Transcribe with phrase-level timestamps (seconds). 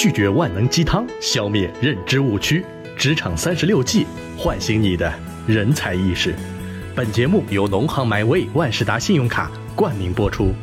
[0.00, 2.64] 拒绝万能鸡汤，消灭认知误区。
[2.96, 5.12] 职场三十六计，唤醒你的
[5.46, 6.34] 人才意识。
[6.94, 10.54] 本节目由农行 MyWay 万事达信用卡冠名播出。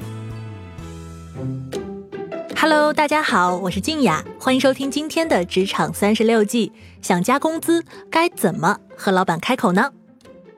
[2.60, 6.72] Hello，大家好，我是静雅，欢迎收听今天的职场三十六计。
[7.04, 9.92] 想加工资，该怎么和老板开口呢？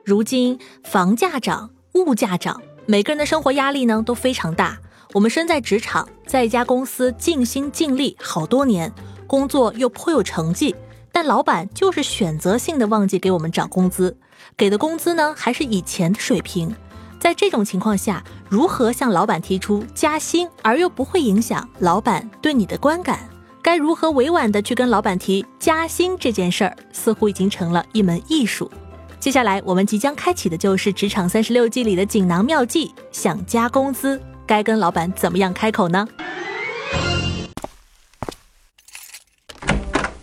[0.06, 4.78] 如今房价涨，物价涨，每个人的生活压力呢都非常大。
[5.12, 8.92] 我们身在职场，在一家公司尽心尽力好多年，
[9.26, 10.74] 工作又颇有成绩，
[11.10, 14.16] 但老板就是选择性的忘记给我们涨工资，
[14.56, 16.72] 给的工资呢还是以前的水平。
[17.18, 23.18] 在这种情况下，如何向老板提出加薪而又不会影响老板对你的观感？
[23.60, 28.70] 该如何委婉的去跟老板提加薪这件事儿，似乎已经成了一门艺术。
[29.18, 32.94] 接下来我们即将开启的就是职场三十六计里的锦囊妙计。
[33.12, 34.18] 想加工资，
[34.50, 36.08] 该跟老板怎么样开口呢？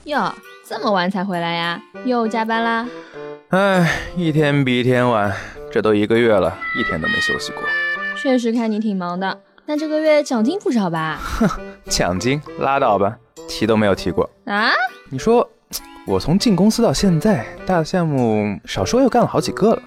[0.03, 0.35] 哟，
[0.67, 1.81] 这么晚才回来呀？
[2.03, 2.85] 又加班啦？
[3.51, 5.33] 唉，一天比一天晚。
[5.71, 7.63] 这都一个月了，一天都没休息过。
[8.21, 11.17] 确实看你挺忙的，但这个月奖金不少吧？
[11.23, 11.49] 哼，
[11.87, 13.15] 奖金拉倒吧，
[13.47, 14.73] 提都没有提过啊！
[15.09, 15.49] 你说，
[16.05, 19.81] 我从进公司到现在，大项目少说又干了好几个了。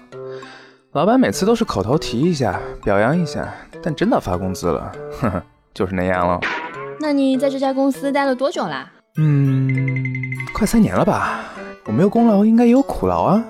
[0.93, 3.47] 老板每次都是口头提一下，表扬一下，
[3.81, 5.41] 但真的发工资了，呵呵，
[5.73, 6.37] 就是那样了。
[6.99, 8.91] 那你在这家公司待了多久啦？
[9.15, 9.73] 嗯，
[10.53, 11.45] 快三年了吧。
[11.85, 13.41] 我没有功劳，应该也有苦劳啊。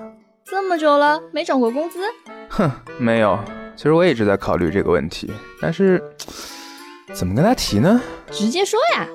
[0.46, 2.00] 这么久了没涨过工资？
[2.50, 3.40] 哼，没有。
[3.76, 6.00] 其实我一直在考虑这个问题，但是
[7.12, 8.00] 怎么跟他提呢？
[8.30, 9.08] 直接说呀。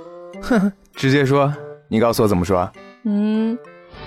[0.43, 1.55] 哼， 直接说。
[1.89, 2.69] 你告诉我怎么说？
[3.05, 3.57] 嗯，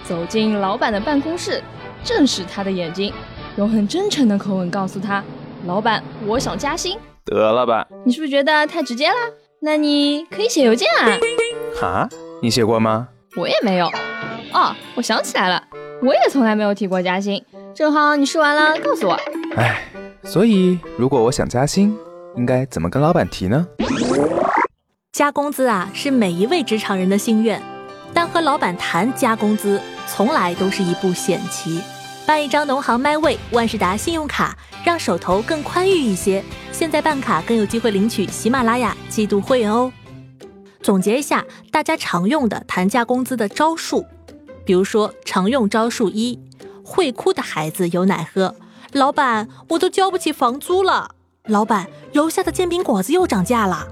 [0.04, 1.64] 走进老板的办公室，
[2.04, 3.14] 正视他的眼睛，
[3.60, 5.22] 用很真诚的口吻告诉他
[5.68, 7.86] ：“老板，我想加薪。”得了吧？
[8.06, 9.16] 你是不是觉得太直接了？
[9.62, 11.12] 那你可以写邮件啊。
[11.78, 12.10] 哈？
[12.42, 13.10] 你写过吗？
[13.36, 13.88] 我也没有。
[14.54, 15.62] 哦，我想起来了。
[16.02, 17.44] 我也从来没有提过加薪，
[17.76, 19.20] 正好你试完了告诉我。
[19.58, 19.84] 哎，
[20.24, 21.94] 所以如果我想加薪，
[22.38, 23.68] 应该怎么跟老板提呢？
[25.12, 27.62] 加工资啊，是每一位职场人的心愿，
[28.14, 31.82] 但和老板谈加工资，从来都是一步险棋。
[32.30, 36.46] 办一张农行 MyWay 万事达信用卡，让手头更宽裕一些。
[36.72, 39.92] 现在办卡更有机会领取喜马拉雅季度会员哦。
[40.80, 44.06] 总结一下大家常用的谈加工资的招数。
[44.64, 46.40] 比如说，常用招数一：
[46.84, 48.54] 会哭的孩子有奶喝。
[48.92, 51.16] 老板，我都交不起房租了。
[51.46, 53.88] 老板，楼下的煎饼果子又涨价了。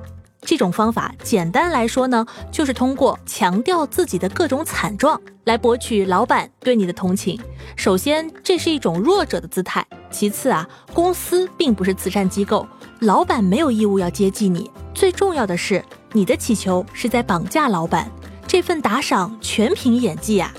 [0.48, 7.38] 这种方法，简单来说呢，就是通过强调自己的各种惨状，来博取老板对你的同情。
[7.76, 12.66] 首先，这是一种弱者的姿态；其次啊，公司并不是慈善机构，
[13.00, 14.72] 老板没有义务要接济你。
[14.94, 18.10] 最重要的是，你的祈求是在绑架老板，
[18.48, 20.54] 这份打赏全凭演技啊。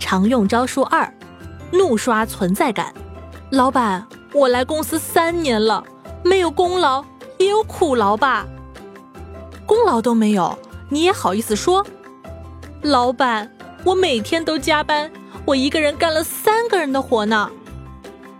[0.00, 1.08] 常用招数二，
[1.70, 2.92] 怒刷存在感。
[3.50, 5.84] 老板，我来公司三年了，
[6.24, 7.04] 没有功劳
[7.38, 8.44] 也有苦劳吧？
[9.68, 10.58] 功劳都没有，
[10.88, 11.84] 你也好意思说？
[12.80, 15.12] 老板，我每天都加班，
[15.44, 17.50] 我一个人干了三个人的活呢。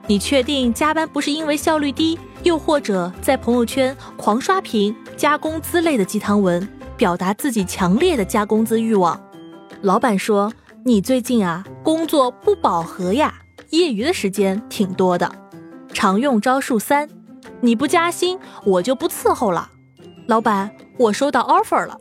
[0.06, 6.66] 你确定加班不是因为效率低，又或者在朋友圈狂刷屏加工资类的鸡汤文，
[6.96, 9.20] 表达自己强烈的加工资欲望？
[9.82, 10.50] 老板说。
[10.84, 13.34] 你最近啊，工作不饱和呀，
[13.70, 15.30] 业余的时间挺多的。
[15.92, 17.10] 常用招数三，
[17.60, 19.70] 你不加薪，我就不伺候了。
[20.28, 21.98] 老板，我收到 offer 了，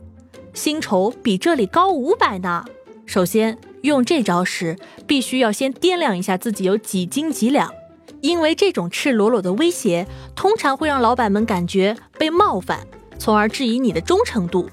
[0.53, 2.65] 薪酬比这里高五百呢。
[3.05, 4.77] 首先用这招时，
[5.07, 7.71] 必须要先掂量一下自己有几斤几两，
[8.19, 10.05] 因为这种赤裸裸的威胁，
[10.35, 12.85] 通常会让老板们感觉被冒犯，
[13.17, 14.69] 从而质疑你的忠诚度。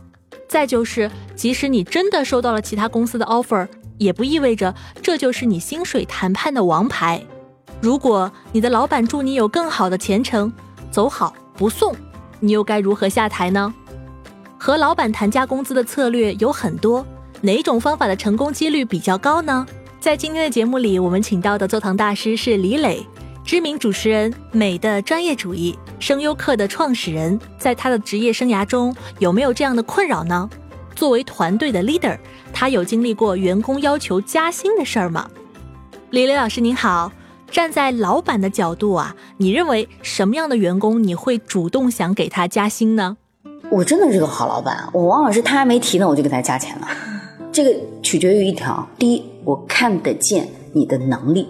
[0.49, 3.69] 再就是，即使你真的收到了其他公司的 offer。
[3.99, 7.25] 也不意味着这就是你薪水谈判的王牌。
[7.81, 10.53] 如果你的老板祝你有更好的前程，
[10.91, 11.95] 走好不送，
[12.45, 13.73] 你又该如何下台呢？
[14.59, 17.05] 和老板谈加工资的策略有很多，
[17.41, 19.67] 哪种方法的成功几率比较高呢？
[19.99, 23.07] 在今天的节目里，我们请到的座堂大师是李磊，
[23.43, 27.41] 知名主持人，美的专业主义，声优课的创始人。
[27.59, 30.51] 在他的职业生涯中，有没有这样的困扰呢？
[30.95, 32.19] 作为团队的 leader。
[32.53, 35.31] 他有经历过员工要求加薪的事儿吗？
[36.11, 37.11] 李磊老师您好，
[37.51, 43.17] 站在老板的角度啊，你认为什么样的员工你会主动想给他加薪呢？
[43.71, 46.89] 我真的是个好老板，我往往是他还没提呢，我就给他加钱了。
[47.53, 51.47] 这个取决于一条：第一，我看得见你的能力；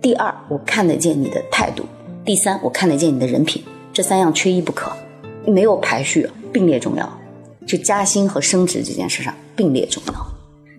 [0.00, 1.84] 第二，我看得见你的态度；
[2.24, 3.64] 第三，我看得见你的人品。
[3.92, 4.92] 这三样缺一不可，
[5.46, 7.18] 没有排序，并列重要。
[7.66, 10.26] 就加薪和升职这件事上并列重要。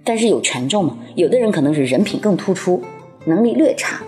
[0.04, 0.98] 但是有权重嘛？
[1.16, 2.82] 有的人可能是人品更突出，
[3.26, 4.02] 能力略差，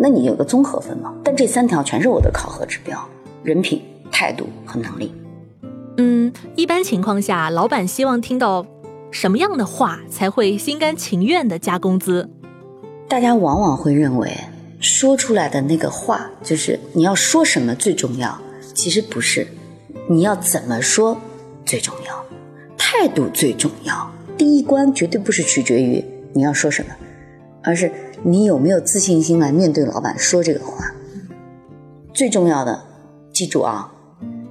[0.00, 1.12] 那你有个综合分嘛？
[1.24, 2.98] 但这三条全是我的考核指标：
[3.42, 5.12] 人品、态度和能力。
[5.96, 8.64] 嗯，一般情况下，老板希望听到
[9.10, 12.30] 什么样的话才会心甘情愿的加工资？
[13.08, 14.30] 大家往往会认为
[14.80, 18.40] 说出来的那个话就是你要说什么最重要，
[18.74, 19.46] 其实不是，
[20.08, 21.18] 你要怎么说
[21.64, 22.24] 最重要，
[22.76, 24.12] 态度最重要。
[24.36, 26.94] 第一关绝对不是取决于你要说什么，
[27.64, 27.90] 而是
[28.22, 30.92] 你有没有自信心来面对老板说这个话。
[32.12, 32.82] 最重要的，
[33.32, 33.92] 记住啊，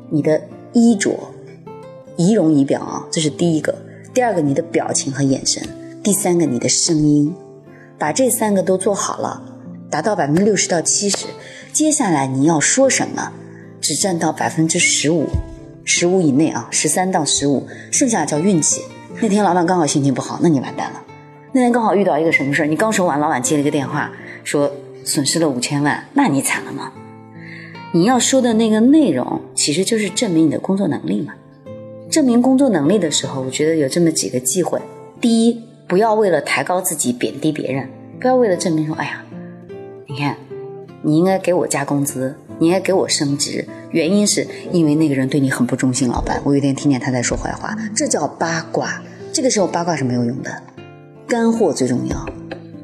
[0.10, 0.42] 你的
[0.74, 1.18] 衣着、
[2.16, 3.74] 仪容仪表啊，这是第一个；
[4.14, 5.62] 第二个，你的表情和眼神；
[6.02, 7.34] 第三个，你的声音。
[8.00, 9.42] 把这三个都做好了，
[9.90, 11.25] 达到百分之六十到七十，
[11.74, 13.34] 接下来你要说什么，
[13.81, 15.28] 只占到百分之十五，
[15.84, 18.84] 十五以内啊，十三到十五，剩下叫运气。
[19.20, 21.04] 那天老板刚好心情不好，那你完蛋了。
[21.57, 24.12] 那天刚好遇到一个什么事，你刚说完，老板接了一个电话，
[24.44, 24.71] 说
[25.04, 26.92] 损失了五千万，那你惨了吗？
[27.94, 31.33] 你要说的那个内容，其实就是证明你的工作能力嘛。
[32.12, 34.80] 证明工作能力的时候，我觉得有这么几个忌讳。
[35.19, 37.89] 第一，不要为了抬高自己贬低别人，
[38.19, 39.25] 不要为了证明说，哎呀，
[40.06, 40.38] 你看，
[41.01, 46.07] 你应该给我加工资，你应该给我升职，原因是因为那个人对你很不忠心。
[46.07, 49.01] 老板，我有一天听见他在说坏话，这叫八卦。
[49.33, 50.51] 这个时候八卦是没有用的，
[51.27, 52.25] 干货最重要。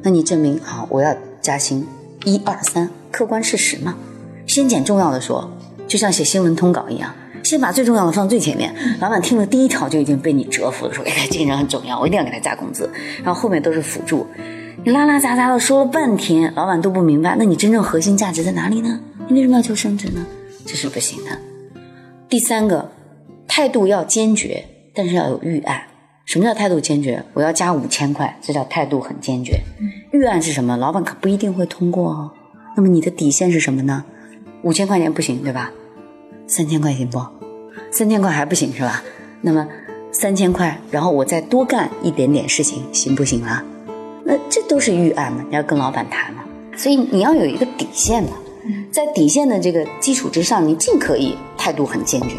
[0.02, 1.88] 那你证明好，我要加薪，
[2.26, 3.96] 一二三，客观事实嘛。
[4.46, 5.50] 先捡重要的说，
[5.88, 8.76] 就像写新闻通稿一样，先把最重要的放最前面。
[9.00, 12.90] 老板听了第一条就已经被你折服了，说哎，这个人很重要，我一定要给他加工资。
[13.24, 14.28] 然后后面都是辅助，
[14.84, 19.00] 你拉拉杂杂的说了半天，老板都不明白，那你真正核心价值在哪里呢？
[19.30, 20.26] 你为什么要求升职呢？
[20.66, 21.32] 这是不行的。
[22.28, 22.92] 第三个，
[23.48, 25.82] 态度要坚决，但是要有预案。
[26.26, 27.24] 什么叫态度坚决？
[27.34, 29.60] 我要加五千块，这叫态度很坚决。
[30.12, 30.78] 预案是什么？
[30.78, 32.32] 老板可不一定会通过哦。
[32.76, 34.06] 那么你的底线是什么呢？
[34.64, 35.72] 五千块钱不行，对吧？
[36.48, 37.22] 三千块行不？
[37.92, 39.04] 三千块还不行是吧？
[39.42, 39.68] 那么
[40.12, 43.64] 三千块，然后我再多干一点点事情，行不行啊？
[44.26, 46.44] 那这都是预案嘛，你要跟老板谈嘛。
[46.78, 48.32] 所以你要有一个底线嘛，
[48.92, 52.38] 在底线的这个基础之上，你尽可以态度很坚决。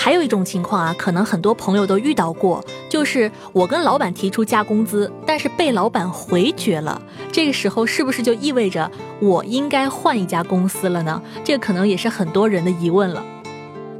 [0.00, 7.02] 还有一种情况啊，可能很多朋友都遇到过，就是我跟老板提出加工资，但是被老板回绝了。
[7.32, 8.88] 这个时候是不是就意味着
[9.20, 11.20] 我应该换一家公司了呢？
[11.42, 13.24] 这个可能也是很多人的疑问了。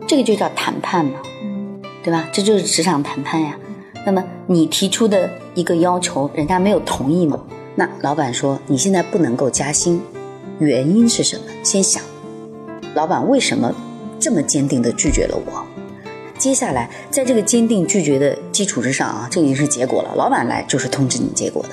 [0.07, 1.19] 这个就叫谈判嘛，
[2.05, 2.29] 对吧？
[2.33, 3.59] 这就是职场谈判呀。
[4.07, 7.41] 那么你提出的一个要求，人家没有同意嘛？
[7.75, 10.01] 那老板说你现在不能够加薪，
[10.61, 11.43] 原因是什么？
[11.65, 12.01] 先想，
[12.95, 13.75] 老板为什么
[14.21, 15.67] 这么坚定的拒绝了我？
[16.39, 20.15] 接下来，在这个坚定拒绝的基础之上啊，这已经是结果了。
[20.15, 21.71] 老板来就是通知你结果的。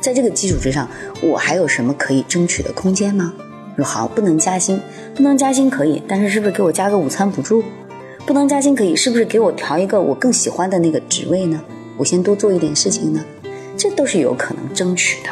[0.00, 0.88] 在这个基础之上，
[1.22, 3.32] 我还有什么可以争取的空间吗？
[3.76, 4.80] 说好，不能加薪，
[5.14, 7.62] 不能加薪可以，但是是不是给我加个午餐补助？
[8.26, 11.60] 不能加薪可以，是不是给我调一个我更喜欢的那个职位呢？
[11.96, 13.24] 我先多做一点事情呢？
[13.76, 15.30] 这都是有可能争取的。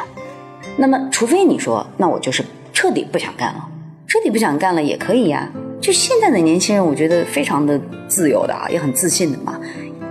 [0.77, 3.67] 那么，除非你说，那我就是彻底不想干了，
[4.07, 5.51] 彻底不想干了也可以呀。
[5.79, 9.59] 就现在的年轻人，我觉得非常的自由的啊，也很自信的嘛。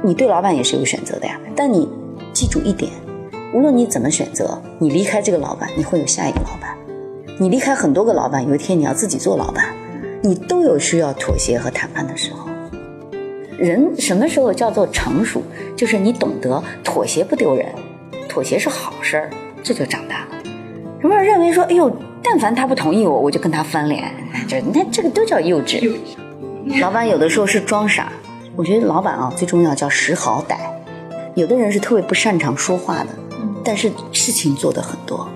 [0.03, 1.39] 你对老板也是有选择的呀。
[1.55, 1.89] 但你
[2.33, 2.91] 记住一点，
[3.53, 6.77] 无论你怎么选择，你离开这个老板，你会有下一个老板。
[7.39, 9.75] 你离开很多个老板，有一天你要自己做老板，
[10.23, 12.49] 你都有需要妥协和谈判的时候。
[13.59, 15.43] 人什么时候叫做成熟？
[15.75, 17.67] 就是你懂得妥协不丢人，
[18.29, 19.31] 妥协是好事儿，
[19.63, 20.43] 这就长大了。
[21.01, 21.95] 什么时候认为说，哎呦？
[22.29, 24.13] 但凡他不同意我，我就跟他翻脸。
[24.49, 25.97] 就你看，这个都叫幼稚。
[26.81, 28.13] 老板有的时候是装傻。
[28.57, 30.57] 我觉得老板啊，最重要叫识好歹。
[31.37, 33.11] 有的人是特别不擅长说话的，
[33.63, 35.29] 但是事情做的很多；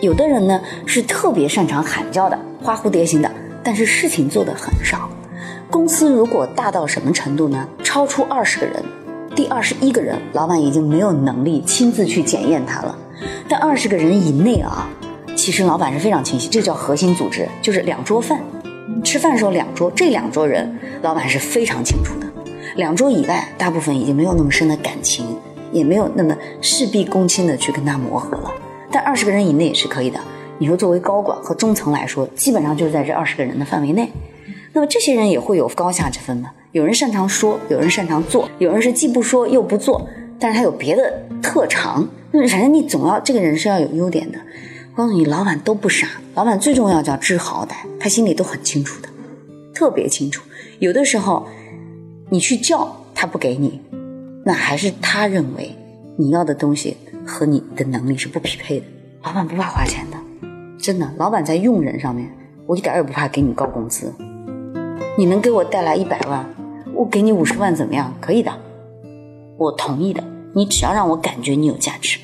[0.00, 3.28] 有的人呢是特别擅长喊叫的，花蝴蝶型的，
[3.64, 5.10] 但是事情做的很少。
[5.68, 7.66] 公司如果大到什么程度呢？
[7.82, 8.84] 超出二十个人，
[9.34, 12.96] 第二十一个人，老板已经没有能力亲自去检验他了。
[13.48, 14.88] 但二十个人以内啊。
[15.40, 18.38] 其实老板是非常清晰，这叫核心组织，就是两桌饭，
[19.02, 22.26] 吃饭时候两桌，这两桌人老板是非常清楚的。
[22.76, 25.24] 两桌以外，大部分已经没有那么深的感情，
[25.72, 28.52] 也没有那么事必躬亲的去跟他磨合了。
[28.92, 30.20] 但二十个人以内也是可以的。
[30.58, 34.12] 你说作为高管和中层来说，基本上就是在这二十个人的范围内。
[34.74, 40.06] 那么这些人也会有高下之分的，有人擅长说，有人擅长做，有人是既不说又不做，
[40.38, 42.06] 但是他有别的特长。
[42.30, 44.38] 反正你总要这个人是要有优点的。
[45.00, 49.08] 告诉你，老板都不傻，老板最重要叫知好歹，他心里都很清楚的，
[49.72, 50.42] 特别清楚。
[50.78, 51.48] 有的时候，
[52.28, 53.80] 你去叫他不给你，
[54.44, 55.74] 那还是他认为
[56.18, 58.84] 你要的东西和你的能力是不匹配的。
[59.24, 60.18] 老板不怕花钱的，
[60.78, 62.30] 真的，老板在用人上面，
[62.66, 64.12] 我一点也不怕给你高工资。
[65.16, 66.44] 你能给我带来一百万，
[66.92, 68.14] 我给你五十万怎么样？
[68.20, 68.52] 可以的，
[69.56, 70.22] 我同意的。
[70.52, 72.18] 你只要让我感觉你有价值，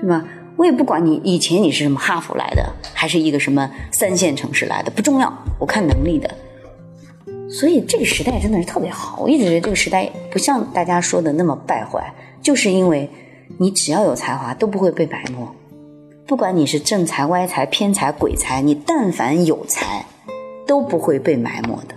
[0.00, 0.24] 对吧？
[0.56, 6.28] 我也不管你以前你是什么哈佛来的，还是一个什么三线城市来的，不重要，我看能力的。
[7.48, 13.08] 所以这个时代真的是特别好，我一直觉得这个时代不像大家说的那么败坏，就是因为
[13.58, 15.48] 你只要有才华都不会被埋没，
[16.26, 20.04] 不管你是正才、歪才、偏才、鬼才，你但凡有才
[20.66, 21.94] 都不会被埋没的。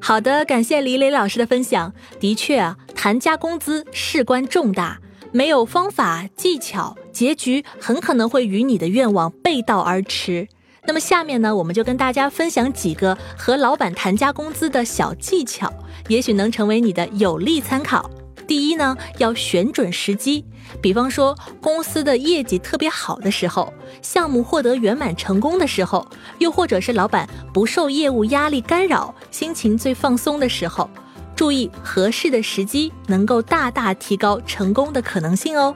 [0.00, 1.92] 好的，感谢李磊老师的分享。
[2.20, 5.00] 的确啊，谈加工资事关重大，
[5.32, 10.48] 没有方法技巧，结局很可能会与你的愿望背道而驰。
[10.84, 15.72] 那么下面呢，我们就跟大家分享几个和老板谈加工资的小技巧，
[16.08, 18.10] 也许能成为你的有力参考。
[18.48, 20.44] 第一呢，要选准时机。
[20.80, 26.04] 比方说，公司的业绩特别好的时候，项目获得圆满成功的时候，
[26.38, 30.90] 又或者是老板不受业务压力干扰，心情最放松的时候，
[31.36, 35.74] 注意合适的时机，能够大大提高成功的可能性哦。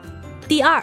[0.48, 0.82] 第二，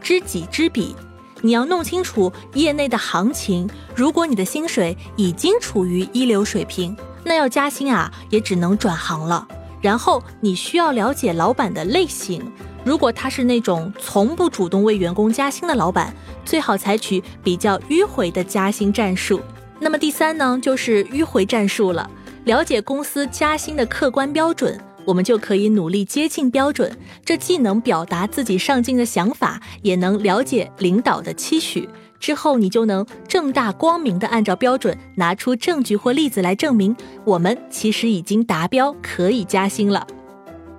[0.00, 0.94] 知己知彼，
[1.42, 3.68] 你要弄清楚业内的行情。
[3.94, 9.46] 如果你的薪水已经处于一流水平，那要加薪啊，也只能转行了。
[9.80, 12.50] 然后你需要了解老板的类型。
[12.84, 16.14] 如果他是那种从不主动为员工加薪的老板，
[16.44, 19.40] 最好采取比较迂回的加薪战术。
[19.78, 22.08] 那么第三呢，就是迂回战术了。
[22.44, 26.94] 了解公司加薪的客观标准，我们就可以努力接近标准。
[27.24, 31.88] 这既能表达自己上进的想法，也能了解领导的期许。
[32.20, 40.06] 之后你就能正大光明的按照标准拿出证据或例子来证明，我们其实已经达标，可以加薪了。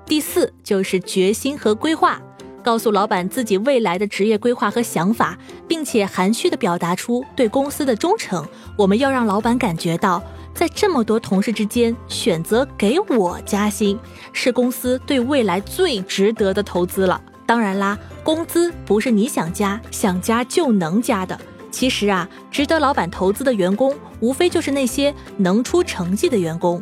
[0.05, 2.21] 第四就是决心和规划，
[2.61, 5.35] 告诉老板自己未来的职业规划和想法，
[5.67, 8.45] 并且含蓄的表达出对公司的忠诚。
[8.77, 10.21] 我们要让老板感觉到，
[10.59, 13.97] 在这么多同事之间选择给我加薪，
[14.33, 17.21] 是公司对未来最值得的投资了。
[17.45, 21.39] 当然啦，工资不是你想加想加就能加的。
[21.71, 26.81] 其实啊，值得老板投资的员工，无非就是那些能出成绩的员工。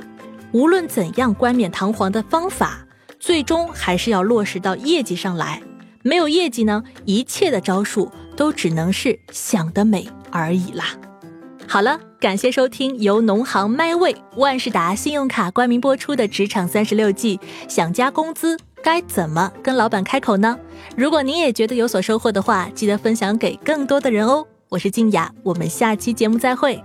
[0.54, 2.80] 无论怎样冠冕堂皇的方法。
[3.20, 5.62] 最终还是要落实到业绩上来，
[6.02, 10.86] 没有业绩呢，一切的招数都只能是想得美而已啦。
[11.70, 20.58] 好了，感谢收听由农行麦味万事达信用卡冠名播出的《职场三十六计》，想加工资该怎么跟老板开口呢？
[20.96, 24.48] 如果您也觉得有所收获的话，记得分享给更多的人哦。
[24.70, 26.82] 我是静雅，我们下期节目再会。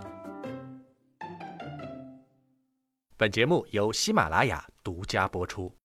[3.17, 5.73] 本节目由喜马拉雅独家播出。